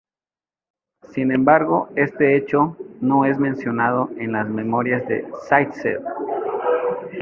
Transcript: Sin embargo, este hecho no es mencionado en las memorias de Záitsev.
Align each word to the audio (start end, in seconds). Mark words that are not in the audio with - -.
Sin 1.13 1.31
embargo, 1.31 1.89
este 1.95 2.35
hecho 2.35 2.75
no 3.01 3.23
es 3.25 3.37
mencionado 3.37 4.09
en 4.17 4.31
las 4.31 4.49
memorias 4.49 5.07
de 5.07 5.27
Záitsev. 5.47 6.01